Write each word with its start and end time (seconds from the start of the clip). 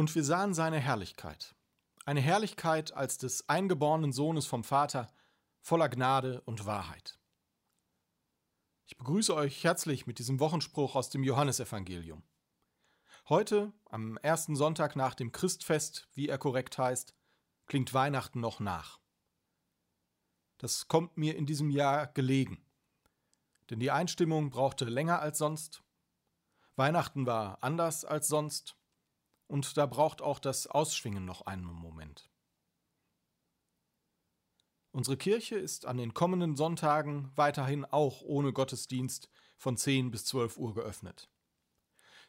Und 0.00 0.14
wir 0.14 0.24
sahen 0.24 0.54
seine 0.54 0.78
Herrlichkeit, 0.78 1.54
eine 2.06 2.22
Herrlichkeit 2.22 2.94
als 2.94 3.18
des 3.18 3.50
eingeborenen 3.50 4.14
Sohnes 4.14 4.46
vom 4.46 4.64
Vater, 4.64 5.12
voller 5.60 5.90
Gnade 5.90 6.40
und 6.46 6.64
Wahrheit. 6.64 7.20
Ich 8.86 8.96
begrüße 8.96 9.34
euch 9.34 9.62
herzlich 9.62 10.06
mit 10.06 10.18
diesem 10.18 10.40
Wochenspruch 10.40 10.94
aus 10.94 11.10
dem 11.10 11.22
Johannesevangelium. 11.22 12.22
Heute, 13.28 13.74
am 13.90 14.16
ersten 14.16 14.56
Sonntag 14.56 14.96
nach 14.96 15.12
dem 15.12 15.32
Christfest, 15.32 16.08
wie 16.14 16.30
er 16.30 16.38
korrekt 16.38 16.78
heißt, 16.78 17.14
klingt 17.66 17.92
Weihnachten 17.92 18.40
noch 18.40 18.58
nach. 18.58 19.00
Das 20.56 20.88
kommt 20.88 21.18
mir 21.18 21.36
in 21.36 21.44
diesem 21.44 21.68
Jahr 21.68 22.06
gelegen. 22.06 22.64
Denn 23.68 23.80
die 23.80 23.90
Einstimmung 23.90 24.48
brauchte 24.48 24.86
länger 24.86 25.20
als 25.20 25.36
sonst. 25.36 25.82
Weihnachten 26.74 27.26
war 27.26 27.58
anders 27.62 28.06
als 28.06 28.28
sonst. 28.28 28.79
Und 29.50 29.76
da 29.76 29.86
braucht 29.86 30.22
auch 30.22 30.38
das 30.38 30.68
Ausschwingen 30.68 31.24
noch 31.24 31.40
einen 31.40 31.64
Moment. 31.64 32.30
Unsere 34.92 35.16
Kirche 35.16 35.56
ist 35.56 35.86
an 35.86 35.96
den 35.96 36.14
kommenden 36.14 36.54
Sonntagen 36.54 37.32
weiterhin 37.34 37.84
auch 37.84 38.22
ohne 38.22 38.52
Gottesdienst 38.52 39.28
von 39.56 39.76
10 39.76 40.12
bis 40.12 40.24
12 40.26 40.56
Uhr 40.56 40.72
geöffnet. 40.74 41.28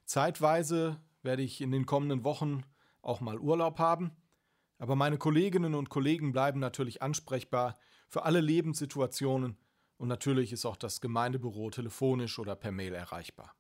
Zeitweise 0.03 0.99
werde 1.21 1.43
ich 1.43 1.61
in 1.61 1.69
den 1.69 1.85
kommenden 1.85 2.23
Wochen 2.23 2.63
auch 3.03 3.21
mal 3.21 3.37
Urlaub 3.37 3.77
haben, 3.77 4.17
aber 4.79 4.95
meine 4.95 5.19
Kolleginnen 5.19 5.75
und 5.75 5.89
Kollegen 5.89 6.31
bleiben 6.31 6.59
natürlich 6.59 7.03
ansprechbar 7.03 7.77
für 8.07 8.23
alle 8.23 8.41
Lebenssituationen 8.41 9.59
und 9.97 10.07
natürlich 10.07 10.51
ist 10.53 10.65
auch 10.65 10.75
das 10.75 11.01
Gemeindebüro 11.01 11.69
telefonisch 11.69 12.39
oder 12.39 12.55
per 12.55 12.71
Mail 12.71 12.95
erreichbar. 12.95 13.55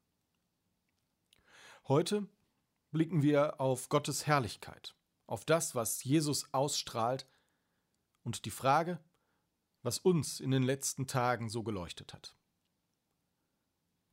Heute 1.87 2.27
blicken 2.91 3.23
wir 3.23 3.59
auf 3.59 3.89
Gottes 3.89 4.27
Herrlichkeit, 4.27 4.95
auf 5.25 5.45
das, 5.45 5.75
was 5.75 6.03
Jesus 6.03 6.53
ausstrahlt 6.53 7.27
und 8.23 8.45
die 8.45 8.51
Frage, 8.51 8.99
was 9.81 9.97
uns 9.97 10.39
in 10.39 10.51
den 10.51 10.63
letzten 10.63 11.07
Tagen 11.07 11.49
so 11.49 11.63
geleuchtet 11.63 12.13
hat. 12.13 12.35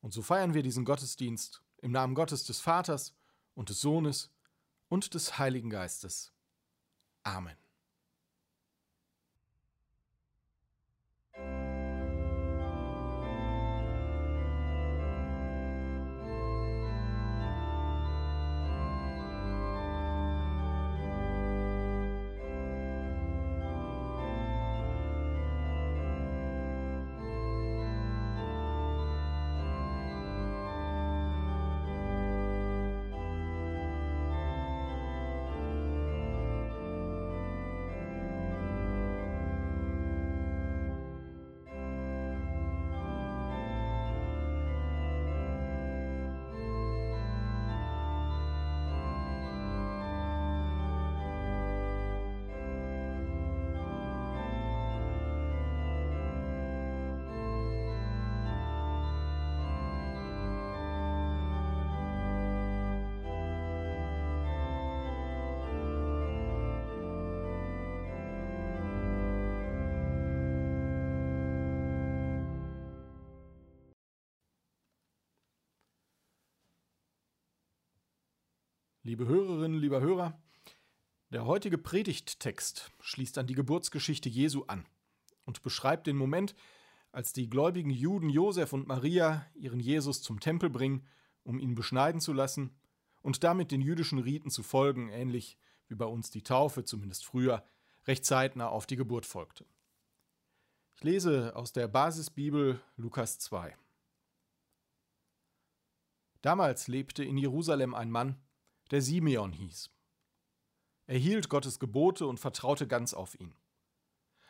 Und 0.01 0.13
so 0.13 0.21
feiern 0.21 0.53
wir 0.53 0.63
diesen 0.63 0.85
Gottesdienst 0.85 1.61
im 1.77 1.91
Namen 1.91 2.15
Gottes 2.15 2.45
des 2.45 2.59
Vaters 2.59 3.15
und 3.53 3.69
des 3.69 3.81
Sohnes 3.81 4.33
und 4.87 5.13
des 5.13 5.37
Heiligen 5.37 5.69
Geistes. 5.69 6.33
Amen. 7.23 7.57
Liebe 79.09 79.25
Hörerinnen, 79.25 79.79
lieber 79.79 80.01
Hörer, 80.01 80.39
der 81.31 81.47
heutige 81.47 81.79
Predigttext 81.79 82.91
schließt 82.99 83.39
an 83.39 83.47
die 83.47 83.55
Geburtsgeschichte 83.55 84.29
Jesu 84.29 84.65
an 84.67 84.85
und 85.45 85.63
beschreibt 85.63 86.05
den 86.05 86.15
Moment, 86.15 86.53
als 87.11 87.33
die 87.33 87.49
gläubigen 87.49 87.89
Juden 87.89 88.29
Josef 88.29 88.71
und 88.71 88.87
Maria 88.87 89.47
ihren 89.55 89.79
Jesus 89.79 90.21
zum 90.21 90.39
Tempel 90.39 90.69
bringen, 90.69 91.07
um 91.41 91.59
ihn 91.59 91.73
beschneiden 91.73 92.21
zu 92.21 92.33
lassen 92.33 92.77
und 93.23 93.43
damit 93.43 93.71
den 93.71 93.81
jüdischen 93.81 94.19
Riten 94.19 94.51
zu 94.51 94.61
folgen, 94.61 95.09
ähnlich 95.09 95.57
wie 95.87 95.95
bei 95.95 96.05
uns 96.05 96.29
die 96.29 96.43
Taufe, 96.43 96.83
zumindest 96.83 97.25
früher, 97.25 97.65
recht 98.05 98.25
zeitnah 98.25 98.67
auf 98.67 98.85
die 98.85 98.95
Geburt 98.95 99.25
folgte. 99.25 99.65
Ich 100.93 101.03
lese 101.03 101.55
aus 101.55 101.73
der 101.73 101.87
Basisbibel 101.87 102.79
Lukas 102.95 103.39
2. 103.39 103.75
Damals 106.43 106.87
lebte 106.87 107.23
in 107.23 107.39
Jerusalem 107.39 107.95
ein 107.95 108.11
Mann, 108.11 108.39
der 108.91 109.01
Simeon 109.01 109.51
hieß. 109.51 109.89
Er 111.07 111.17
hielt 111.17 111.49
Gottes 111.49 111.79
Gebote 111.79 112.27
und 112.27 112.39
vertraute 112.39 112.87
ganz 112.87 113.13
auf 113.13 113.39
ihn. 113.39 113.55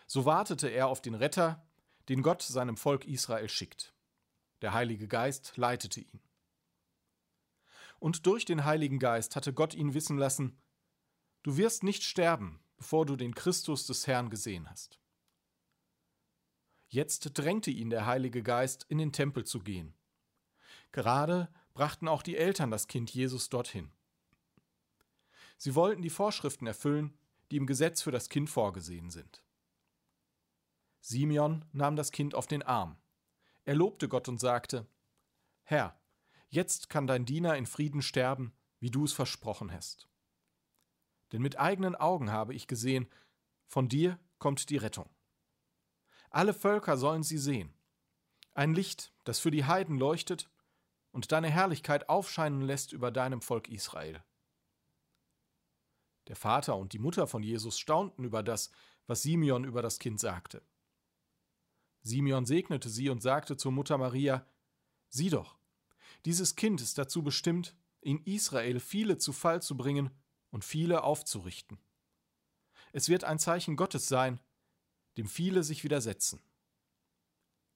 So 0.08 0.26
wartete 0.26 0.68
er 0.68 0.88
auf 0.88 1.02
den 1.02 1.16
Retter, 1.16 1.66
den 2.10 2.22
Gott 2.22 2.42
seinem 2.42 2.78
Volk 2.78 3.06
Israel 3.06 3.48
schickt. 3.48 3.94
Der 4.62 4.74
Heilige 4.74 5.08
Geist 5.08 5.56
leitete 5.56 6.02
ihn. 6.02 6.20
Und 8.00 8.26
durch 8.26 8.46
den 8.46 8.66
Heiligen 8.66 9.00
Geist 9.00 9.36
hatte 9.36 9.54
Gott 9.54 9.74
ihn 9.74 9.94
wissen 9.94 10.18
lassen, 10.18 10.58
du 11.44 11.58
wirst 11.58 11.84
nicht 11.84 12.04
sterben, 12.04 12.60
bevor 12.78 13.06
du 13.06 13.16
den 13.16 13.36
Christus 13.36 13.86
des 13.86 14.08
Herrn 14.08 14.30
gesehen 14.30 14.70
hast. 14.70 15.00
Jetzt 16.88 17.38
drängte 17.38 17.72
ihn 17.72 17.90
der 17.90 18.06
Heilige 18.06 18.42
Geist, 18.42 18.86
in 18.90 18.98
den 18.98 19.12
Tempel 19.12 19.46
zu 19.46 19.60
gehen. 19.60 19.94
Gerade 20.92 21.54
brachten 21.74 22.08
auch 22.08 22.24
die 22.24 22.36
Eltern 22.36 22.72
das 22.72 22.88
Kind 22.88 23.12
Jesus 23.12 23.50
dorthin. 23.50 23.92
Sie 25.60 25.76
wollten 25.76 26.02
die 26.02 26.10
Vorschriften 26.10 26.68
erfüllen, 26.68 27.18
die 27.52 27.58
im 27.58 27.68
Gesetz 27.68 28.02
für 28.02 28.12
das 28.12 28.30
Kind 28.30 28.50
vorgesehen 28.50 29.10
sind. 29.10 29.44
Simeon 31.02 31.66
nahm 31.74 31.98
das 31.98 32.12
Kind 32.12 32.34
auf 32.34 32.48
den 32.48 32.64
Arm. 32.64 32.98
Er 33.66 33.76
lobte 33.76 34.08
Gott 34.08 34.30
und 34.30 34.40
sagte, 34.40 34.88
Herr, 35.64 36.00
jetzt 36.48 36.90
kann 36.90 37.08
dein 37.08 37.26
Diener 37.26 37.58
in 37.58 37.66
Frieden 37.66 38.02
sterben, 38.02 38.54
wie 38.80 38.90
du 38.90 39.04
es 39.04 39.12
versprochen 39.12 39.74
hast. 39.74 40.08
Denn 41.34 41.42
mit 41.42 41.60
eigenen 41.60 41.96
Augen 41.96 42.32
habe 42.32 42.54
ich 42.54 42.68
gesehen, 42.68 43.10
von 43.68 43.90
dir 43.90 44.18
kommt 44.40 44.70
die 44.70 44.78
Rettung. 44.78 45.10
Alle 46.30 46.54
Völker 46.54 46.96
sollen 46.96 47.24
sie 47.24 47.38
sehen. 47.38 47.74
Ein 48.54 48.74
Licht, 48.74 49.12
das 49.26 49.40
für 49.40 49.52
die 49.52 49.66
Heiden 49.66 49.98
leuchtet 49.98 50.50
und 51.12 51.34
deine 51.34 51.50
Herrlichkeit 51.50 52.08
aufscheinen 52.08 52.62
lässt 52.62 52.94
über 52.94 53.12
deinem 53.12 53.42
Volk 53.42 53.68
Israel. 53.68 54.24
Der 56.30 56.36
Vater 56.36 56.78
und 56.78 56.94
die 56.94 57.00
Mutter 57.00 57.28
von 57.28 57.44
Jesus 57.44 57.78
staunten 57.78 58.24
über 58.24 58.44
das, 58.44 58.70
was 59.08 59.24
Simeon 59.24 59.66
über 59.66 59.82
das 59.82 60.00
Kind 60.00 60.20
sagte. 60.20 60.62
Simeon 62.04 62.46
segnete 62.46 62.90
sie 62.90 63.10
und 63.10 63.22
sagte 63.22 63.58
zur 63.58 63.72
Mutter 63.72 63.98
Maria, 63.98 64.46
Sieh 65.10 65.32
doch, 65.32 65.58
dieses 66.26 66.56
Kind 66.56 66.82
ist 66.82 66.98
dazu 66.98 67.24
bestimmt, 67.24 67.76
in 68.02 68.24
Israel 68.26 68.80
viele 68.80 69.18
zu 69.18 69.34
Fall 69.34 69.62
zu 69.62 69.76
bringen 69.76 70.12
und 70.52 70.64
viele 70.64 71.04
aufzurichten. 71.04 71.80
Es 72.94 73.10
wird 73.10 73.24
ein 73.24 73.40
Zeichen 73.40 73.76
Gottes 73.76 74.08
sein, 74.08 74.40
dem 75.18 75.28
viele 75.28 75.64
sich 75.64 75.84
widersetzen. 75.84 76.42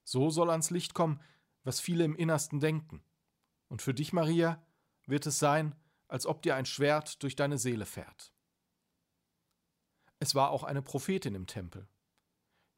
So 0.04 0.30
soll 0.30 0.50
ans 0.50 0.70
Licht 0.70 0.94
kommen, 0.94 1.20
was 1.64 1.80
viele 1.80 2.04
im 2.04 2.14
Innersten 2.14 2.60
denken. 2.60 3.02
Und 3.68 3.82
für 3.82 3.94
dich, 3.94 4.12
Maria, 4.12 4.64
wird 5.06 5.26
es 5.26 5.38
sein, 5.38 5.74
als 6.06 6.26
ob 6.26 6.42
dir 6.42 6.54
ein 6.54 6.66
Schwert 6.66 7.22
durch 7.22 7.34
deine 7.34 7.58
Seele 7.58 7.86
fährt. 7.86 8.33
Es 10.24 10.34
war 10.34 10.52
auch 10.52 10.62
eine 10.62 10.80
Prophetin 10.80 11.34
im 11.34 11.46
Tempel. 11.46 11.86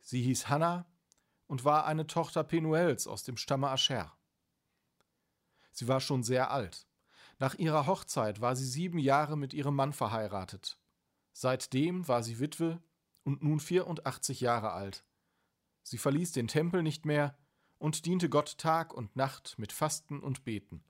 Sie 0.00 0.20
hieß 0.20 0.48
Hannah 0.48 0.84
und 1.46 1.64
war 1.64 1.86
eine 1.86 2.08
Tochter 2.08 2.42
Penuels 2.42 3.06
aus 3.06 3.22
dem 3.22 3.36
Stamme 3.36 3.70
Ascher. 3.70 4.12
Sie 5.70 5.86
war 5.86 6.00
schon 6.00 6.24
sehr 6.24 6.50
alt. 6.50 6.88
Nach 7.38 7.54
ihrer 7.54 7.86
Hochzeit 7.86 8.40
war 8.40 8.56
sie 8.56 8.66
sieben 8.66 8.98
Jahre 8.98 9.36
mit 9.36 9.54
ihrem 9.54 9.76
Mann 9.76 9.92
verheiratet. 9.92 10.80
Seitdem 11.32 12.08
war 12.08 12.24
sie 12.24 12.40
Witwe 12.40 12.82
und 13.22 13.44
nun 13.44 13.60
84 13.60 14.40
Jahre 14.40 14.72
alt. 14.72 15.04
Sie 15.84 15.98
verließ 15.98 16.32
den 16.32 16.48
Tempel 16.48 16.82
nicht 16.82 17.06
mehr 17.06 17.38
und 17.78 18.06
diente 18.06 18.28
Gott 18.28 18.58
Tag 18.58 18.92
und 18.92 19.14
Nacht 19.14 19.56
mit 19.56 19.70
Fasten 19.70 20.18
und 20.18 20.42
Beten. 20.42 20.82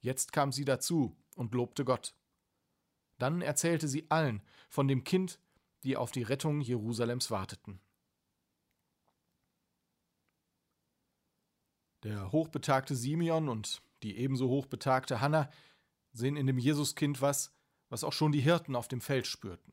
Jetzt 0.00 0.34
kam 0.34 0.52
sie 0.52 0.66
dazu 0.66 1.16
und 1.36 1.54
lobte 1.54 1.86
Gott. 1.86 2.14
Dann 3.16 3.40
erzählte 3.40 3.88
sie 3.88 4.10
allen 4.10 4.42
von 4.68 4.88
dem 4.88 5.04
Kind, 5.04 5.40
die 5.84 5.96
auf 5.96 6.10
die 6.10 6.22
Rettung 6.22 6.60
Jerusalems 6.60 7.30
warteten. 7.30 7.80
Der 12.02 12.32
hochbetagte 12.32 12.96
Simeon 12.96 13.48
und 13.48 13.82
die 14.02 14.16
ebenso 14.16 14.48
hochbetagte 14.48 15.20
Hanna 15.20 15.50
sehen 16.12 16.36
in 16.36 16.46
dem 16.46 16.58
Jesuskind 16.58 17.22
was, 17.22 17.54
was 17.88 18.04
auch 18.04 18.12
schon 18.12 18.32
die 18.32 18.40
Hirten 18.40 18.76
auf 18.76 18.88
dem 18.88 19.00
Feld 19.00 19.26
spürten. 19.26 19.72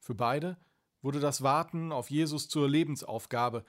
Für 0.00 0.14
beide 0.14 0.58
wurde 1.00 1.20
das 1.20 1.42
Warten 1.42 1.92
auf 1.92 2.10
Jesus 2.10 2.48
zur 2.48 2.68
Lebensaufgabe, 2.68 3.64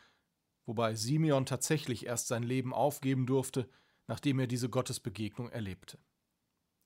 wobei 0.66 0.96
Simeon 0.96 1.46
tatsächlich 1.46 2.06
erst 2.06 2.28
sein 2.28 2.44
Leben 2.44 2.74
aufgeben 2.74 3.26
durfte, 3.26 3.70
nachdem 4.08 4.40
er 4.40 4.48
diese 4.48 4.70
Gottesbegegnung 4.70 5.50
erlebte. 5.50 6.00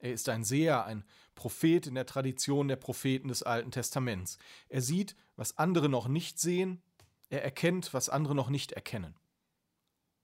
Er 0.04 0.12
ist 0.12 0.28
ein 0.28 0.44
Seher, 0.44 0.84
ein 0.84 1.06
Prophet 1.34 1.88
in 1.88 1.96
der 1.96 2.06
Tradition 2.06 2.68
der 2.68 2.76
Propheten 2.76 3.30
des 3.30 3.42
Alten 3.42 3.72
Testaments. 3.72 4.38
Er 4.68 4.82
sieht, 4.82 5.16
was 5.38 5.58
andere 5.58 5.88
noch 5.88 6.10
nicht 6.10 6.40
sehen, 6.40 6.82
er 7.30 7.42
erkennt, 7.42 7.94
was 7.94 8.10
andere 8.10 8.36
noch 8.36 8.50
nicht 8.50 8.74
erkennen. 8.74 9.16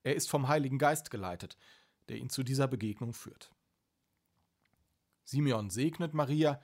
Er 0.03 0.15
ist 0.15 0.29
vom 0.29 0.49
Heiligen 0.49 0.79
Geist 0.79 1.11
geleitet, 1.11 1.57
der 2.09 2.17
ihn 2.17 2.29
zu 2.29 2.43
dieser 2.43 2.67
Begegnung 2.67 3.13
führt. 3.13 3.53
Simeon 5.23 5.69
segnet 5.69 6.13
Maria 6.13 6.61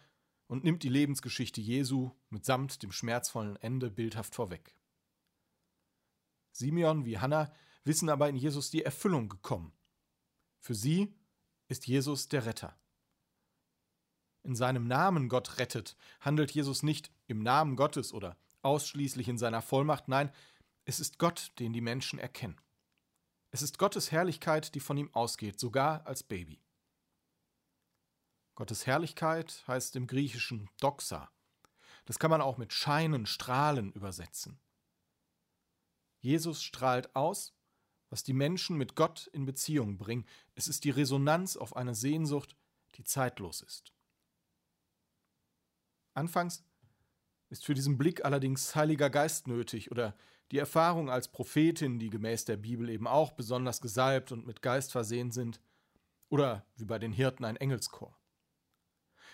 und 0.48 0.66
nimmt 0.66 0.84
die 0.84 0.90
Lebensgeschichte 0.90 1.62
Jesu 1.62 2.12
mitsamt 2.30 2.84
dem 2.84 2.92
schmerzvollen 2.92 3.56
Ende 3.56 3.90
bildhaft 3.92 4.36
vorweg. 4.36 4.76
Simeon 6.52 7.06
wie 7.06 7.18
Hannah 7.18 7.54
wissen 7.86 8.10
aber 8.10 8.28
in 8.28 8.36
Jesus 8.36 8.72
die 8.72 8.84
Erfüllung 8.84 9.30
gekommen. 9.30 9.72
Für 10.60 10.76
sie 10.76 11.16
ist 11.70 11.88
Jesus 11.88 12.28
der 12.28 12.46
Retter. 12.46 12.78
In 14.46 14.56
seinem 14.56 14.88
Namen 14.88 15.28
Gott 15.28 15.58
rettet, 15.58 15.98
handelt 16.22 16.52
Jesus 16.52 16.84
nicht 16.84 17.12
im 17.26 17.42
Namen 17.42 17.76
Gottes 17.76 18.14
oder 18.14 18.38
ausschließlich 18.62 19.28
in 19.28 19.40
seiner 19.40 19.64
Vollmacht, 19.64 20.08
nein, 20.08 20.32
es 20.86 21.00
ist 21.00 21.18
Gott, 21.18 21.52
den 21.58 21.74
die 21.74 21.82
Menschen 21.82 22.20
erkennen. 22.20 22.62
Es 23.50 23.64
ist 23.64 23.80
Gottes 23.80 24.12
Herrlichkeit, 24.12 24.76
die 24.76 24.80
von 24.80 24.98
ihm 24.98 25.10
ausgeht, 25.16 25.60
sogar 25.60 26.06
als 26.06 26.22
Baby. 26.22 26.62
Gottes 28.54 28.86
Herrlichkeit 28.86 29.64
heißt 29.68 29.96
im 29.96 30.06
Griechischen 30.06 30.70
Doxa. 30.80 31.32
Das 32.06 32.20
kann 32.20 32.30
man 32.30 32.42
auch 32.42 32.58
mit 32.60 32.72
Scheinen, 32.72 33.26
Strahlen 33.26 33.92
übersetzen. 33.94 34.60
Jesus 36.20 36.62
strahlt 36.62 37.16
aus, 37.16 37.56
was 38.12 38.24
die 38.24 38.34
Menschen 38.34 38.78
mit 38.78 38.96
Gott 38.96 39.26
in 39.34 39.46
Beziehung 39.46 39.98
bringen. 39.98 40.28
Es 40.54 40.68
ist 40.68 40.84
die 40.84 40.92
Resonanz 40.92 41.58
auf 41.58 41.76
eine 41.76 41.96
Sehnsucht, 41.96 42.56
die 42.96 43.04
zeitlos 43.04 43.62
ist. 43.62 43.95
Anfangs 46.16 46.64
ist 47.50 47.66
für 47.66 47.74
diesen 47.76 47.98
Blick 47.98 48.26
allerdings 48.26 48.76
Heiliger 48.76 49.10
Geist 49.10 49.48
nötig 49.48 49.92
oder 49.92 50.16
die 50.52 50.58
Erfahrung 50.58 51.10
als 51.10 51.28
Prophetin, 51.28 52.00
die 52.00 52.10
gemäß 52.10 52.46
der 52.46 52.58
Bibel 52.58 52.90
eben 52.90 53.08
auch 53.08 53.32
besonders 53.32 53.82
gesalbt 53.82 54.32
und 54.32 54.48
mit 54.48 54.62
Geist 54.62 54.92
versehen 54.92 55.32
sind, 55.32 55.60
oder 56.30 56.66
wie 56.76 56.86
bei 56.86 56.98
den 57.00 57.12
Hirten 57.12 57.46
ein 57.46 57.56
Engelschor. 57.56 58.18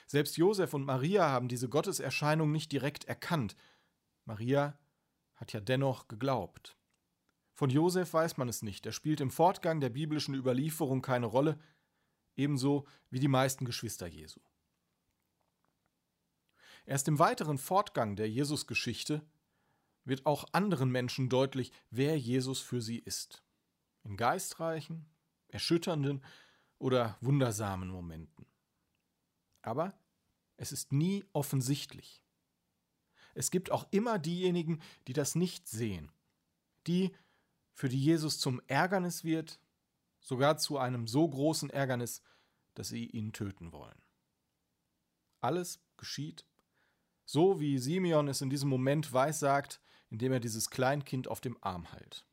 Selbst 0.08 0.38
Josef 0.38 0.74
und 0.74 0.84
Maria 0.84 1.30
haben 1.30 1.48
diese 1.48 1.70
Gotteserscheinung 1.70 2.52
nicht 2.52 2.72
direkt 2.72 3.06
erkannt. 3.06 3.56
Maria 4.26 4.78
hat 5.36 5.54
ja 5.54 5.62
dennoch 5.62 6.08
geglaubt. 6.08 6.78
Von 7.54 7.70
Josef 7.70 8.14
weiß 8.14 8.38
man 8.38 8.50
es 8.50 8.62
nicht, 8.62 8.86
er 8.86 8.92
spielt 8.92 9.22
im 9.22 9.32
Fortgang 9.32 9.80
der 9.80 9.90
biblischen 9.90 10.36
Überlieferung 10.36 11.02
keine 11.02 11.28
Rolle, 11.28 11.60
ebenso 12.36 12.88
wie 13.10 13.20
die 13.20 13.28
meisten 13.28 13.66
Geschwister 13.66 14.08
Jesu. 14.08 14.40
Erst 16.86 17.08
im 17.08 17.20
weiteren 17.20 17.58
Fortgang 17.58 18.16
der 18.16 18.30
Jesusgeschichte 18.30 19.22
wird 20.04 20.26
auch 20.26 20.46
anderen 20.52 20.90
Menschen 20.90 21.30
deutlich, 21.30 21.72
wer 21.90 22.18
Jesus 22.18 22.60
für 22.60 22.82
sie 22.82 23.00
ist. 23.00 23.44
In 24.04 24.18
geistreichen, 24.18 25.06
erschütternden 25.48 26.24
oder 26.80 27.18
wundersamen 27.22 27.90
Momenten. 27.90 28.48
Aber 29.62 29.94
es 30.58 30.72
ist 30.72 30.92
nie 30.92 31.24
offensichtlich. 31.34 32.24
Es 33.34 33.52
gibt 33.52 33.72
auch 33.72 33.88
immer 33.92 34.20
diejenigen, 34.20 34.82
die 35.08 35.14
das 35.14 35.36
nicht 35.36 35.68
sehen, 35.68 36.12
die, 36.88 37.16
für 37.74 37.90
die 37.90 38.04
Jesus 38.04 38.40
zum 38.40 38.62
Ärgernis 38.68 39.24
wird, 39.24 39.60
sogar 40.20 40.58
zu 40.58 40.78
einem 40.78 41.08
so 41.08 41.28
großen 41.28 41.70
Ärgernis, 41.70 42.22
dass 42.74 42.90
sie 42.90 43.06
ihn 43.06 43.34
töten 43.34 43.72
wollen. 43.72 44.02
Alles 45.40 45.80
geschieht, 45.98 46.46
so 47.32 47.62
wie 47.62 47.78
Simeon 47.78 48.28
es 48.28 48.42
in 48.42 48.50
diesem 48.50 48.68
Moment 48.68 49.14
weissagt, 49.14 49.80
indem 50.10 50.34
er 50.34 50.42
dieses 50.42 50.70
Kleinkind 50.70 51.30
auf 51.30 51.40
dem 51.40 51.58
Arm 51.62 51.90
hält. 51.90 52.26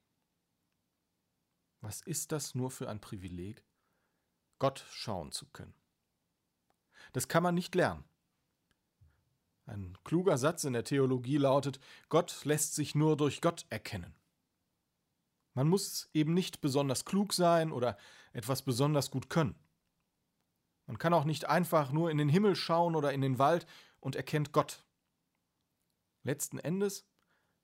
Was 1.80 2.00
ist 2.00 2.32
das 2.32 2.56
nur 2.56 2.72
für 2.72 2.88
ein 2.88 3.00
Privileg, 3.00 3.64
Gott 4.58 4.84
schauen 4.90 5.30
zu 5.30 5.46
können? 5.46 5.74
Das 7.12 7.28
kann 7.28 7.44
man 7.44 7.54
nicht 7.54 7.76
lernen. 7.76 8.02
Ein 9.66 9.96
kluger 10.02 10.36
Satz 10.36 10.64
in 10.64 10.72
der 10.72 10.82
Theologie 10.82 11.36
lautet, 11.36 11.78
Gott 12.08 12.44
lässt 12.44 12.74
sich 12.74 12.96
nur 12.96 13.16
durch 13.16 13.40
Gott 13.40 13.66
erkennen. 13.70 14.16
Man 15.54 15.68
muss 15.68 16.10
eben 16.12 16.34
nicht 16.34 16.60
besonders 16.60 17.04
klug 17.04 17.34
sein 17.34 17.70
oder 17.70 17.96
etwas 18.32 18.62
besonders 18.62 19.12
gut 19.12 19.30
können. 19.30 19.54
Man 20.86 20.98
kann 20.98 21.14
auch 21.14 21.24
nicht 21.24 21.44
einfach 21.44 21.92
nur 21.92 22.10
in 22.10 22.18
den 22.18 22.28
Himmel 22.28 22.56
schauen 22.56 22.96
oder 22.96 23.12
in 23.12 23.20
den 23.20 23.38
Wald 23.38 23.64
und 24.00 24.16
erkennt 24.16 24.50
Gott. 24.52 24.84
Letzten 26.28 26.58
Endes, 26.58 27.06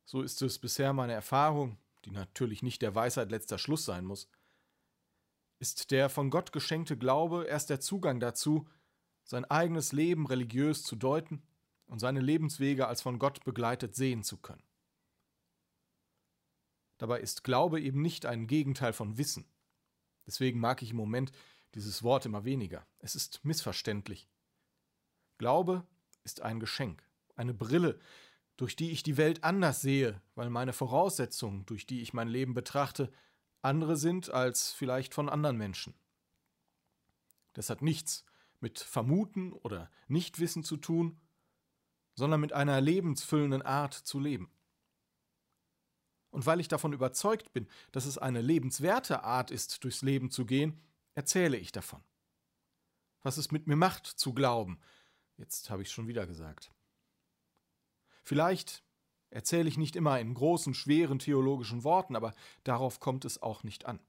so 0.06 0.22
ist 0.22 0.40
es 0.40 0.58
bisher 0.58 0.94
meine 0.94 1.12
Erfahrung, 1.12 1.76
die 2.06 2.10
natürlich 2.10 2.62
nicht 2.62 2.80
der 2.80 2.94
Weisheit 2.94 3.30
letzter 3.30 3.58
Schluss 3.58 3.84
sein 3.84 4.06
muss, 4.06 4.30
ist 5.58 5.90
der 5.90 6.08
von 6.08 6.30
Gott 6.30 6.50
geschenkte 6.50 6.96
Glaube 6.96 7.44
erst 7.44 7.68
der 7.68 7.80
Zugang 7.80 8.20
dazu, 8.20 8.66
sein 9.22 9.44
eigenes 9.44 9.92
Leben 9.92 10.26
religiös 10.26 10.82
zu 10.82 10.96
deuten 10.96 11.42
und 11.84 11.98
seine 11.98 12.20
Lebenswege 12.20 12.88
als 12.88 13.02
von 13.02 13.18
Gott 13.18 13.44
begleitet 13.44 13.96
sehen 13.96 14.22
zu 14.22 14.38
können. 14.38 14.64
Dabei 16.96 17.20
ist 17.20 17.44
Glaube 17.44 17.82
eben 17.82 18.00
nicht 18.00 18.24
ein 18.24 18.46
Gegenteil 18.46 18.94
von 18.94 19.18
Wissen. 19.18 19.44
Deswegen 20.26 20.58
mag 20.58 20.80
ich 20.80 20.92
im 20.92 20.96
Moment 20.96 21.32
dieses 21.74 22.02
Wort 22.02 22.24
immer 22.24 22.46
weniger. 22.46 22.86
Es 23.00 23.14
ist 23.14 23.44
missverständlich. 23.44 24.26
Glaube 25.36 25.86
ist 26.22 26.40
ein 26.40 26.60
Geschenk, 26.60 27.06
eine 27.36 27.52
Brille, 27.52 28.00
durch 28.56 28.76
die 28.76 28.90
ich 28.90 29.02
die 29.02 29.16
Welt 29.16 29.44
anders 29.44 29.80
sehe, 29.80 30.20
weil 30.34 30.50
meine 30.50 30.72
Voraussetzungen, 30.72 31.66
durch 31.66 31.86
die 31.86 32.02
ich 32.02 32.12
mein 32.12 32.28
Leben 32.28 32.54
betrachte, 32.54 33.12
andere 33.62 33.96
sind 33.96 34.30
als 34.30 34.72
vielleicht 34.72 35.14
von 35.14 35.28
anderen 35.28 35.56
Menschen. 35.56 35.94
Das 37.54 37.70
hat 37.70 37.82
nichts 37.82 38.24
mit 38.60 38.78
Vermuten 38.78 39.52
oder 39.52 39.90
Nichtwissen 40.08 40.64
zu 40.64 40.76
tun, 40.76 41.20
sondern 42.14 42.40
mit 42.40 42.52
einer 42.52 42.80
lebensfüllenden 42.80 43.62
Art 43.62 43.94
zu 43.94 44.20
leben. 44.20 44.50
Und 46.30 46.46
weil 46.46 46.60
ich 46.60 46.68
davon 46.68 46.92
überzeugt 46.92 47.52
bin, 47.52 47.68
dass 47.92 48.06
es 48.06 48.18
eine 48.18 48.40
lebenswerte 48.40 49.22
Art 49.22 49.50
ist, 49.50 49.84
durchs 49.84 50.02
Leben 50.02 50.30
zu 50.30 50.46
gehen, 50.46 50.80
erzähle 51.14 51.56
ich 51.56 51.72
davon. 51.72 52.02
Was 53.22 53.36
es 53.36 53.52
mit 53.52 53.66
mir 53.66 53.76
macht, 53.76 54.06
zu 54.06 54.34
glauben. 54.34 54.80
Jetzt 55.36 55.70
habe 55.70 55.82
ich 55.82 55.90
schon 55.90 56.08
wieder 56.08 56.26
gesagt. 56.26 56.72
Vielleicht 58.24 58.82
erzähle 59.30 59.68
ich 59.68 59.78
nicht 59.78 59.94
immer 59.94 60.18
in 60.18 60.34
großen, 60.34 60.74
schweren 60.74 61.18
theologischen 61.18 61.84
Worten, 61.84 62.16
aber 62.16 62.34
darauf 62.64 62.98
kommt 62.98 63.24
es 63.24 63.40
auch 63.40 63.62
nicht 63.62 63.86
an. 63.86 64.00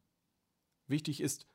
Wichtig 0.87 1.21
ist, 1.21 1.47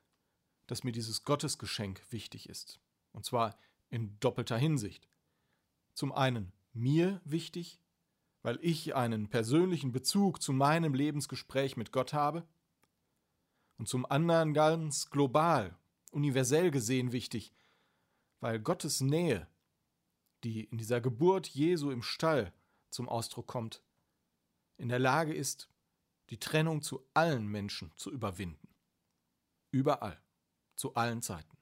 dass 0.66 0.84
mir 0.84 0.92
dieses 0.92 1.24
Gottesgeschenk 1.24 2.00
wichtig 2.10 2.48
ist. 2.48 2.80
Und 3.12 3.24
zwar 3.24 3.58
in 3.88 4.18
doppelter 4.20 4.56
Hinsicht 4.56 5.08
zum 5.94 6.12
einen 6.12 6.52
mir 6.72 7.20
wichtig, 7.24 7.80
weil 8.42 8.58
ich 8.62 8.94
einen 8.94 9.28
persönlichen 9.28 9.92
Bezug 9.92 10.40
zu 10.40 10.52
meinem 10.52 10.94
Lebensgespräch 10.94 11.76
mit 11.76 11.92
Gott 11.92 12.12
habe, 12.12 12.46
und 13.80 13.88
zum 13.88 14.04
anderen 14.04 14.52
ganz 14.52 15.08
global, 15.08 15.74
universell 16.10 16.70
gesehen 16.70 17.12
wichtig, 17.12 17.50
weil 18.40 18.60
Gottes 18.60 19.00
Nähe, 19.00 19.48
die 20.44 20.64
in 20.64 20.78
dieser 20.78 21.00
Geburt 21.00 21.46
Jesu 21.48 21.90
im 21.90 22.02
Stall 22.02 22.52
zum 22.90 23.08
Ausdruck 23.08 23.46
kommt, 23.46 23.82
in 24.76 24.88
der 24.88 24.98
Lage 24.98 25.34
ist, 25.34 25.68
die 26.30 26.38
Trennung 26.38 26.82
zu 26.82 27.06
allen 27.12 27.46
Menschen 27.46 27.92
zu 27.96 28.10
überwinden. 28.10 28.68
Überall, 29.70 30.20
zu 30.74 30.94
allen 30.94 31.22
Zeiten. 31.22 31.56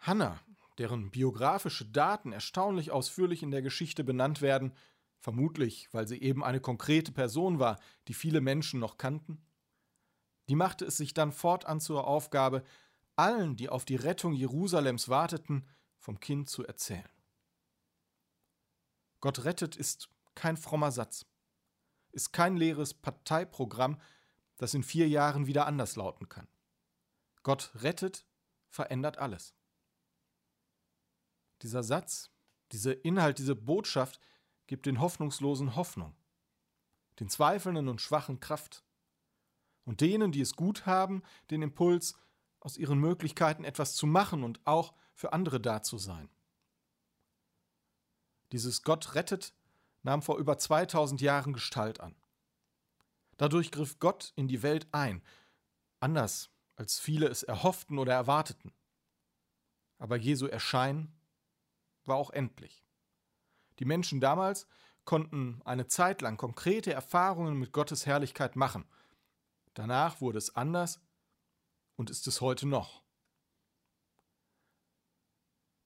Hannah 0.00 0.40
deren 0.78 1.10
biografische 1.10 1.84
Daten 1.84 2.32
erstaunlich 2.32 2.90
ausführlich 2.90 3.42
in 3.42 3.50
der 3.50 3.62
Geschichte 3.62 4.04
benannt 4.04 4.40
werden, 4.40 4.72
vermutlich 5.18 5.88
weil 5.92 6.06
sie 6.06 6.22
eben 6.22 6.44
eine 6.44 6.60
konkrete 6.60 7.12
Person 7.12 7.58
war, 7.58 7.78
die 8.06 8.14
viele 8.14 8.40
Menschen 8.40 8.80
noch 8.80 8.96
kannten? 8.96 9.44
Die 10.48 10.54
machte 10.54 10.84
es 10.84 10.96
sich 10.96 11.14
dann 11.14 11.32
fortan 11.32 11.80
zur 11.80 12.06
Aufgabe, 12.06 12.64
allen, 13.18 13.56
die 13.56 13.68
auf 13.68 13.84
die 13.84 13.96
Rettung 13.96 14.32
Jerusalems 14.32 15.08
warteten, 15.08 15.66
vom 15.98 16.20
Kind 16.20 16.48
zu 16.48 16.64
erzählen. 16.64 17.08
Gott 19.20 19.44
rettet 19.44 19.76
ist 19.76 20.08
kein 20.34 20.56
frommer 20.56 20.92
Satz, 20.92 21.26
ist 22.12 22.32
kein 22.32 22.56
leeres 22.56 22.94
Parteiprogramm, 22.94 24.00
das 24.56 24.74
in 24.74 24.82
vier 24.82 25.08
Jahren 25.08 25.46
wieder 25.46 25.66
anders 25.66 25.96
lauten 25.96 26.28
kann. 26.28 26.48
Gott 27.42 27.72
rettet 27.74 28.26
verändert 28.68 29.18
alles. 29.18 29.54
Dieser 31.62 31.82
Satz, 31.82 32.30
dieser 32.72 33.04
Inhalt, 33.04 33.38
diese 33.38 33.56
Botschaft 33.56 34.20
gibt 34.66 34.86
den 34.86 35.00
Hoffnungslosen 35.00 35.74
Hoffnung, 35.74 36.14
den 37.18 37.28
Zweifelnden 37.28 37.88
und 37.88 38.00
Schwachen 38.00 38.38
Kraft 38.38 38.84
und 39.84 40.00
denen, 40.00 40.30
die 40.30 40.42
es 40.42 40.54
gut 40.54 40.86
haben, 40.86 41.22
den 41.50 41.62
Impuls, 41.62 42.14
aus 42.60 42.76
ihren 42.76 42.98
Möglichkeiten 42.98 43.64
etwas 43.64 43.94
zu 43.94 44.06
machen 44.06 44.44
und 44.44 44.60
auch 44.66 44.94
für 45.14 45.32
andere 45.32 45.60
da 45.60 45.82
zu 45.82 45.98
sein. 45.98 46.28
Dieses 48.52 48.82
Gott 48.82 49.14
rettet 49.14 49.52
nahm 50.02 50.22
vor 50.22 50.38
über 50.38 50.58
2000 50.58 51.20
Jahren 51.20 51.52
Gestalt 51.52 52.00
an. 52.00 52.14
Dadurch 53.36 53.70
griff 53.70 53.98
Gott 53.98 54.32
in 54.36 54.48
die 54.48 54.62
Welt 54.62 54.88
ein, 54.92 55.22
anders 56.00 56.50
als 56.76 56.98
viele 56.98 57.26
es 57.26 57.42
erhofften 57.42 57.98
oder 57.98 58.14
erwarteten. 58.14 58.72
Aber 59.98 60.16
Jesu 60.16 60.46
Erscheinen 60.46 61.12
war 62.04 62.16
auch 62.16 62.30
endlich. 62.30 62.84
Die 63.80 63.84
Menschen 63.84 64.20
damals 64.20 64.66
konnten 65.04 65.60
eine 65.64 65.86
Zeit 65.86 66.20
lang 66.20 66.36
konkrete 66.36 66.92
Erfahrungen 66.92 67.58
mit 67.58 67.72
Gottes 67.72 68.06
Herrlichkeit 68.06 68.56
machen. 68.56 68.84
Danach 69.74 70.20
wurde 70.20 70.38
es 70.38 70.54
anders 70.54 71.00
und 71.98 72.10
ist 72.10 72.28
es 72.28 72.40
heute 72.40 72.66
noch. 72.66 73.02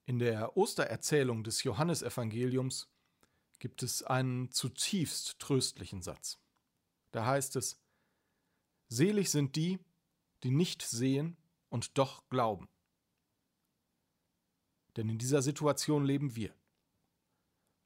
In 0.05 0.19
der 0.19 0.57
Ostererzählung 0.57 1.43
des 1.43 1.63
Johannesevangeliums 1.63 2.89
gibt 3.59 3.83
es 3.83 4.03
einen 4.03 4.51
zutiefst 4.51 5.39
tröstlichen 5.39 6.03
Satz. 6.03 6.39
Da 7.13 7.25
heißt 7.25 7.57
es, 7.57 7.81
Selig 8.89 9.31
sind 9.31 9.57
die, 9.57 9.79
die 10.43 10.51
nicht 10.51 10.83
sehen 10.83 11.39
und 11.71 11.97
doch 11.97 12.29
glauben. 12.29 12.69
Denn 14.97 15.09
in 15.09 15.17
dieser 15.17 15.41
Situation 15.41 16.05
leben 16.05 16.37
wir. 16.37 16.55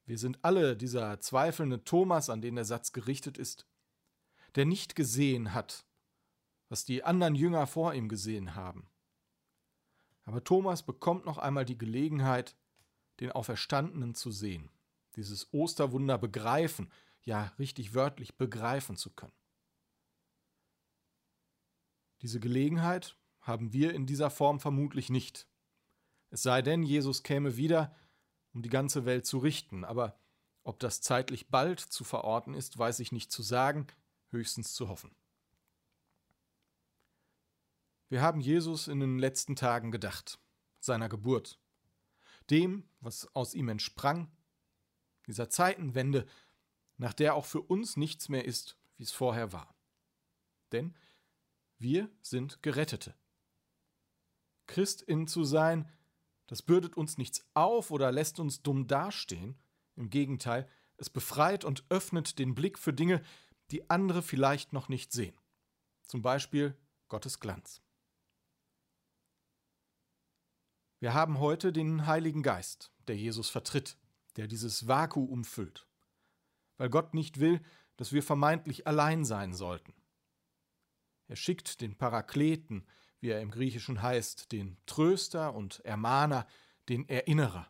Wir 0.05 0.17
sind 0.17 0.43
alle 0.43 0.75
dieser 0.75 1.21
zweifelnde 1.21 1.85
Thomas, 1.85 2.29
an 2.29 2.41
den 2.41 2.55
der 2.55 2.65
Satz 2.65 2.91
gerichtet 2.91 3.37
ist, 3.37 3.65
der 4.55 4.65
nicht 4.65 4.95
gesehen 4.95 5.53
hat, 5.53 5.86
was 6.69 6.85
die 6.85 7.03
anderen 7.03 7.35
Jünger 7.35 7.67
vor 7.67 7.93
ihm 7.93 8.09
gesehen 8.09 8.55
haben. 8.55 8.89
Aber 10.25 10.43
Thomas 10.43 10.83
bekommt 10.83 11.25
noch 11.25 11.37
einmal 11.37 11.65
die 11.65 11.77
Gelegenheit, 11.77 12.55
den 13.19 13.31
Auferstandenen 13.31 14.13
zu 14.13 14.31
sehen, 14.31 14.69
dieses 15.15 15.51
Osterwunder 15.53 16.17
begreifen, 16.17 16.91
ja 17.23 17.53
richtig 17.59 17.93
wörtlich 17.93 18.35
begreifen 18.35 18.95
zu 18.95 19.11
können. 19.11 19.33
Diese 22.21 22.39
Gelegenheit 22.39 23.17
haben 23.41 23.73
wir 23.73 23.93
in 23.93 24.05
dieser 24.05 24.29
Form 24.29 24.59
vermutlich 24.59 25.09
nicht. 25.09 25.47
Es 26.29 26.43
sei 26.43 26.61
denn, 26.61 26.83
Jesus 26.83 27.23
käme 27.23 27.55
wieder, 27.55 27.95
um 28.53 28.61
die 28.61 28.69
ganze 28.69 29.05
Welt 29.05 29.25
zu 29.25 29.37
richten, 29.37 29.85
aber 29.85 30.19
ob 30.63 30.79
das 30.79 30.99
zeitlich 30.99 31.49
bald 31.49 31.79
zu 31.79 32.03
verorten 32.03 32.53
ist, 32.53 32.77
weiß 32.77 32.99
ich 32.99 33.13
nicht 33.13 33.31
zu 33.31 33.41
sagen, 33.41 33.87
höchstens 34.31 34.73
zu 34.73 34.89
hoffen. 34.89 35.15
Wir 38.09 38.21
haben 38.21 38.39
Jesus 38.39 38.87
in 38.87 38.99
den 38.99 39.19
letzten 39.19 39.55
Tagen 39.55 39.91
gedacht, 39.91 40.39
seiner 40.79 41.09
Geburt, 41.09 41.59
dem, 42.49 42.89
was 43.01 43.33
aus 43.35 43.53
ihm 43.53 43.67
entsprang, 43.67 44.31
dieser 45.27 45.49
Zeitenwende, 45.49 46.25
nach 46.95 47.13
der 47.13 47.35
auch 47.35 47.45
für 47.45 47.61
uns 47.61 47.97
nichts 47.97 48.29
mehr 48.29 48.45
ist, 48.45 48.77
wie 48.95 49.03
es 49.03 49.11
vorher 49.11 49.51
war. 49.51 49.75
Denn 50.71 50.95
wir 51.77 52.09
sind 52.21 52.63
Gerettete. 52.63 53.13
Christin 54.67 55.27
zu 55.27 55.43
sein, 55.43 55.89
das 56.47 56.61
bürdet 56.61 56.95
uns 56.95 57.17
nichts 57.17 57.45
auf 57.53 57.91
oder 57.91 58.11
lässt 58.11 58.39
uns 58.39 58.63
dumm 58.63 58.87
dastehen. 58.87 59.59
Im 59.95 60.09
Gegenteil, 60.09 60.69
es 60.95 61.09
befreit 61.09 61.65
und 61.65 61.83
öffnet 61.89 62.39
den 62.39 62.55
Blick 62.55 62.79
für 62.79 62.93
Dinge, 62.93 63.21
die 63.71 63.89
andere 63.89 64.21
vielleicht 64.21 64.71
noch 64.71 64.87
nicht 64.87 65.11
sehen. 65.11 65.37
Zum 66.03 66.21
Beispiel 66.21 66.77
Gottes 67.09 67.39
Glanz. 67.39 67.81
Wir 70.99 71.13
haben 71.13 71.39
heute 71.39 71.71
den 71.71 72.07
Heiligen 72.07 72.41
Geist, 72.41 72.91
der 73.07 73.15
Jesus 73.15 73.49
vertritt, 73.49 73.97
der 74.35 74.47
dieses 74.47 74.87
Vakuum 74.87 75.43
füllt. 75.43 75.87
Weil 76.77 76.89
Gott 76.89 77.13
nicht 77.13 77.39
will, 77.39 77.61
dass 77.97 78.13
wir 78.13 78.23
vermeintlich 78.23 78.87
allein 78.87 79.23
sein 79.23 79.53
sollten. 79.53 79.93
Er 81.27 81.35
schickt 81.35 81.81
den 81.81 81.97
Parakleten, 81.97 82.87
wie 83.19 83.29
er 83.29 83.41
im 83.41 83.51
Griechischen 83.51 84.01
heißt, 84.01 84.51
den 84.51 84.77
Tröster 84.85 85.53
und 85.53 85.81
Ermahner, 85.81 86.47
den 86.89 87.07
Erinnerer. 87.09 87.69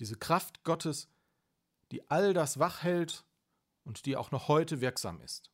Diese 0.00 0.16
Kraft 0.16 0.64
Gottes, 0.64 1.08
die 1.90 2.10
all 2.10 2.34
das 2.34 2.58
wach 2.58 2.82
hält 2.82 3.24
und 3.84 4.04
die 4.04 4.16
auch 4.16 4.30
noch 4.30 4.48
heute 4.48 4.80
wirksam 4.80 5.20
ist. 5.20 5.50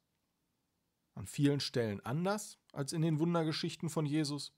An 1.14 1.26
vielen 1.26 1.60
Stellen 1.60 2.00
anders 2.00 2.58
als 2.72 2.92
in 2.92 3.02
den 3.02 3.18
Wundergeschichten 3.18 3.90
von 3.90 4.06
Jesus. 4.06 4.52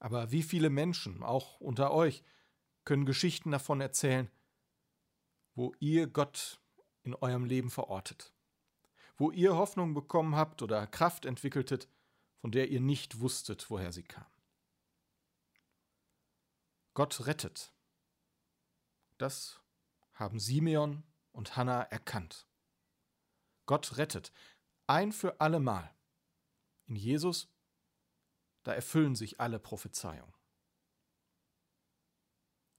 Aber 0.00 0.32
wie 0.32 0.42
viele 0.42 0.70
Menschen, 0.70 1.22
auch 1.22 1.60
unter 1.60 1.92
euch, 1.92 2.24
können 2.84 3.06
Geschichten 3.06 3.52
davon 3.52 3.80
erzählen, 3.80 4.28
wo 5.54 5.72
ihr 5.78 6.08
Gott 6.08 6.60
in 7.04 7.14
eurem 7.14 7.44
Leben 7.44 7.70
verortet? 7.70 8.34
wo 9.20 9.30
ihr 9.30 9.54
Hoffnung 9.54 9.92
bekommen 9.92 10.34
habt 10.34 10.62
oder 10.62 10.86
Kraft 10.86 11.26
entwickeltet, 11.26 11.90
von 12.38 12.50
der 12.50 12.70
ihr 12.70 12.80
nicht 12.80 13.20
wusstet, 13.20 13.68
woher 13.68 13.92
sie 13.92 14.02
kam. 14.02 14.24
Gott 16.94 17.26
rettet. 17.26 17.70
Das 19.18 19.60
haben 20.14 20.40
Simeon 20.40 21.02
und 21.32 21.54
Hannah 21.54 21.82
erkannt. 21.82 22.48
Gott 23.66 23.98
rettet, 23.98 24.32
ein 24.86 25.12
für 25.12 25.38
allemal. 25.38 25.94
In 26.86 26.96
Jesus, 26.96 27.46
da 28.62 28.74
erfüllen 28.74 29.14
sich 29.14 29.40
alle 29.40 29.58
Prophezeiungen. 29.58 30.34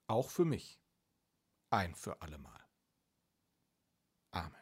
Auch 0.07 0.29
für 0.29 0.45
mich, 0.45 0.79
ein 1.69 1.95
für 1.95 2.21
allemal. 2.21 2.61
Amen. 4.31 4.60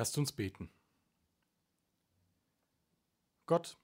Lasst 0.00 0.16
uns 0.16 0.32
beten. 0.32 0.70
Gott, 3.44 3.76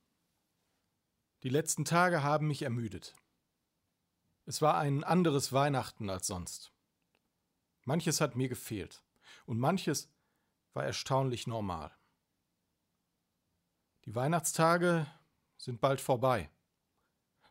die 1.42 1.50
letzten 1.50 1.84
Tage 1.84 2.22
haben 2.22 2.46
mich 2.46 2.62
ermüdet. 2.62 3.14
Es 4.46 4.62
war 4.62 4.78
ein 4.78 5.04
anderes 5.04 5.52
Weihnachten 5.52 6.08
als 6.08 6.26
sonst. 6.26 6.72
Manches 7.84 8.22
hat 8.22 8.34
mir 8.34 8.48
gefehlt 8.48 9.04
und 9.44 9.58
manches 9.58 10.08
war 10.72 10.84
erstaunlich 10.84 11.46
normal. 11.46 11.94
Die 14.06 14.14
Weihnachtstage 14.14 15.06
sind 15.58 15.82
bald 15.82 16.00
vorbei. 16.00 16.48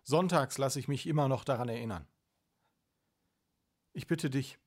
Sonntags 0.01 0.57
lasse 0.57 0.79
ich 0.79 0.87
mich 0.87 1.05
immer 1.05 1.27
noch 1.27 1.43
daran 1.43 1.69
erinnern. 1.69 2.07
Ich 3.93 4.07
bitte 4.07 4.31
dich, 4.31 4.57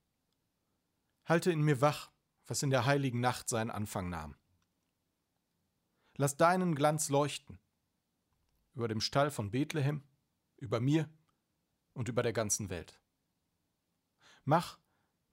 halte 1.24 1.50
in 1.50 1.62
mir 1.62 1.80
wach, 1.80 2.12
was 2.48 2.62
in 2.62 2.70
der 2.70 2.86
heiligen 2.86 3.20
Nacht 3.20 3.48
seinen 3.48 3.70
Anfang 3.70 4.08
nahm. 4.08 4.34
Lass 6.16 6.36
deinen 6.36 6.74
Glanz 6.74 7.10
leuchten 7.10 7.60
über 8.72 8.88
dem 8.88 9.00
Stall 9.00 9.30
von 9.30 9.50
Bethlehem, 9.50 10.02
über 10.56 10.80
mir 10.80 11.08
und 11.92 12.08
über 12.08 12.22
der 12.22 12.32
ganzen 12.32 12.70
Welt. 12.70 13.00
Mach, 14.44 14.78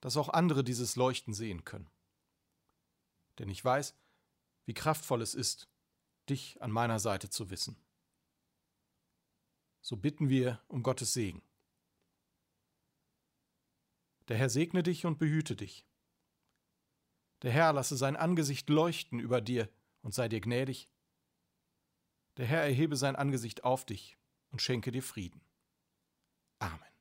dass 0.02 0.18
auch 0.18 0.30
andere 0.30 0.64
dieses 0.64 0.96
Leuchten 0.96 1.34
sehen 1.34 1.64
können. 1.64 1.90
Denn 3.40 3.50
ich 3.50 3.64
weiß, 3.64 3.96
wie 4.66 4.74
kraftvoll 4.74 5.22
es 5.22 5.36
ist, 5.36 5.70
dich 6.30 6.62
an 6.62 6.72
meiner 6.72 7.00
Seite 7.00 7.30
zu 7.30 7.50
wissen. 7.50 7.78
So 9.82 9.96
bitten 9.96 10.30
wir 10.30 10.62
um 10.68 10.84
Gottes 10.84 11.14
Segen. 11.14 11.44
Der 14.28 14.38
Herr 14.38 14.50
segne 14.50 14.82
dich 14.82 15.06
und 15.06 15.20
behüte 15.20 15.56
dich. 15.56 15.86
Der 17.46 17.52
Herr 17.52 17.74
lasse 17.74 17.96
sein 17.96 18.16
Angesicht 18.16 18.72
leuchten 18.72 19.20
über 19.20 19.40
dir 19.40 19.70
und 20.02 20.16
sei 20.16 20.28
dir 20.28 20.42
gnädig. 20.42 20.90
Der 22.38 22.48
Herr 22.48 22.64
erhebe 22.64 22.96
sein 22.96 23.16
Angesicht 23.16 23.64
auf 23.64 23.86
dich 23.86 24.18
und 24.50 24.64
schenke 24.64 24.92
dir 24.92 25.04
Frieden. 25.04 25.42
Amen. 26.58 26.95